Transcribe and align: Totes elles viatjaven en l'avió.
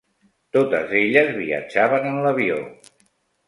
Totes 0.57 0.95
elles 1.01 1.31
viatjaven 1.43 2.11
en 2.15 2.19
l'avió. 2.27 2.61